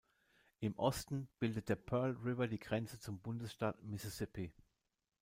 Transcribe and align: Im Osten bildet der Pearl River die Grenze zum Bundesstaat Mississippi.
Im 0.61 0.75
Osten 0.79 1.29
bildet 1.37 1.69
der 1.69 1.75
Pearl 1.75 2.13
River 2.25 2.47
die 2.47 2.57
Grenze 2.57 2.97
zum 2.97 3.19
Bundesstaat 3.21 3.83
Mississippi. 3.83 4.51